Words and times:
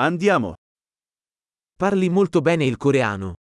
Andiamo. 0.00 0.54
Parli 1.74 2.08
molto 2.08 2.40
bene 2.40 2.64
il 2.64 2.76
coreano. 2.76 3.34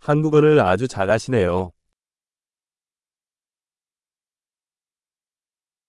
한국어를 0.00 0.60
아주 0.60 0.86
잘하시네요. 0.86 1.72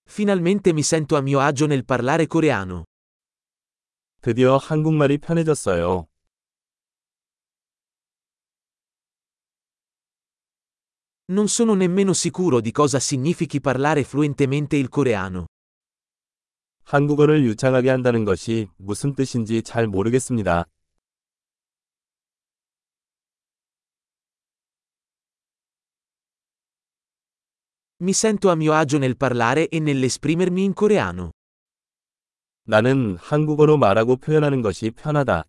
Finalmente 0.08 0.72
mi 0.72 0.82
sento 0.82 1.16
a 1.16 1.20
mio 1.20 1.40
agio 1.40 1.66
nel 1.66 1.84
parlare 1.84 2.26
coreano. 2.26 2.84
드디어 4.22 4.56
한국말이 4.56 5.18
편해졌어요. 5.18 6.06
Non 11.26 11.48
sono 11.48 11.74
nemmeno 11.74 12.14
sicuro 12.14 12.62
di 12.62 12.72
cosa 12.72 12.98
significhi 12.98 13.60
parlare 13.60 14.02
fluentemente 14.02 14.76
il 14.76 14.88
coreano. 14.88 15.44
한국어를 16.86 17.44
유창하게 17.44 17.90
한다는 17.90 18.24
것이 18.24 18.68
무슨 18.76 19.16
뜻인지 19.16 19.62
잘 19.62 19.88
모르겠습니다. 19.88 20.66
Mi 28.00 28.12
sento 28.12 28.50
a 28.50 28.54
mio 28.54 28.72
agio 28.72 28.98
nel 28.98 29.16
parlare 29.16 29.66
e 29.68 29.78
nell'esprimermi 29.78 30.62
in 30.62 30.74
coreano. 30.78 31.32
나는 32.68 33.16
한국어로 33.16 33.78
말하고 33.78 34.16
표현하는 34.16 34.62
것이 34.62 34.92
편하다. 34.92 35.42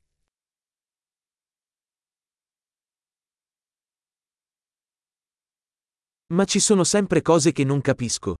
Ma 6.29 6.45
ci 6.45 6.59
sono 6.59 6.83
sempre 6.83 7.21
cose 7.21 7.51
che 7.51 7.63
non 7.63 7.81
capisco. 7.81 8.35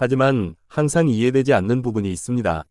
하지만 0.00 0.54
항상 0.68 1.08
이해되지 1.08 1.52
않는 1.54 1.82
부분이 1.82 2.08
있습니다. 2.12 2.64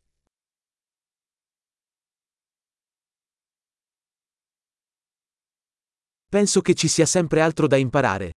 Penso 6.31 6.61
che 6.61 6.73
ci 6.73 6.87
sia 6.87 7.05
sempre 7.05 7.41
altro 7.41 7.67
da 7.67 7.75
imparare. 7.75 8.31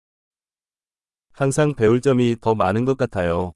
항상 1.31 1.77
배울 1.77 2.01
점이 2.01 2.41
더 2.41 2.57
많은 2.57 2.85
것 2.85 2.97
같아요. 2.97 3.53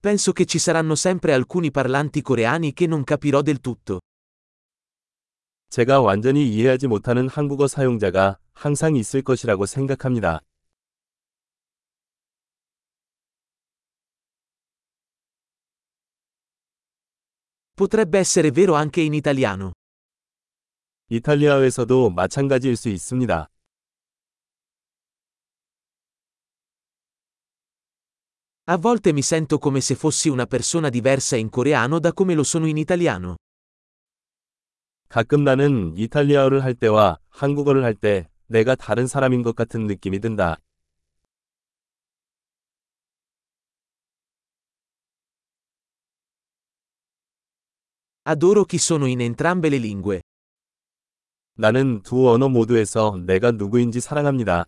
Penso 0.00 0.32
che 0.32 0.46
ci 0.46 0.58
saranno 0.58 0.96
sempre 0.96 1.32
alcuni 1.32 1.70
parlanti 1.70 2.22
coreani 2.22 2.72
che 2.72 2.88
non 2.88 3.04
capirò 3.04 3.40
del 3.40 3.60
tutto. 3.60 4.00
제가 5.70 6.00
완전히 6.00 6.48
이해하지 6.48 6.88
못하는 6.88 7.28
한국어 7.28 7.68
사용자가 7.68 8.41
항상 8.62 8.94
있을 8.94 9.22
것이라고 9.22 9.66
생각합니다. 9.66 10.38
Potrebbe 17.74 18.20
essere 18.20 18.52
vero 18.52 18.76
anche 18.76 19.02
in 19.02 19.14
italiano. 19.14 19.72
이탈리아에서도 21.08 22.10
마찬가지일 22.10 22.76
수 22.76 22.88
있습니다. 22.88 23.48
A 28.68 28.76
volte 28.76 29.12
mi 29.12 29.22
sento 29.22 29.58
come 29.58 29.80
se 29.80 29.96
fossi 29.96 30.28
una 30.28 30.46
persona 30.46 30.88
diversa 30.88 31.34
in 31.34 31.50
coreano 31.50 31.98
da 31.98 32.12
come 32.12 32.34
lo 32.34 32.44
sono 32.44 32.68
in 32.68 32.76
italiano. 32.76 33.34
가끔 35.08 35.42
나는 35.42 35.96
이탈리아어를 35.96 36.62
할 36.62 36.74
때와 36.74 37.18
한국어를 37.28 37.82
할 37.82 37.96
때 37.96 38.31
내가 38.52 38.74
다른 38.74 39.06
사람인 39.06 39.42
것 39.42 39.56
같은 39.56 39.86
느낌이 39.86 40.20
든다. 40.20 40.58
Adoro 48.24 48.64
chi 48.66 48.76
sono 48.76 49.06
in 49.06 49.20
entrambe 49.20 49.68
le 49.68 49.78
lingue. 49.78 50.20
나는 51.54 52.02
두 52.02 52.30
언어 52.30 52.48
모두에서 52.48 53.16
내가 53.26 53.50
누구인지 53.52 54.00
사랑합니다. 54.00 54.66